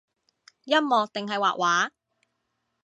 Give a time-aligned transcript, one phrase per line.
[0.65, 1.91] 音樂定係畫畫？